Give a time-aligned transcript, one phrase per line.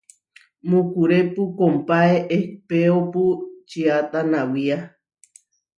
[0.69, 3.23] Mukurépu kompáe ehpéopu
[3.69, 4.77] čiatá nawía.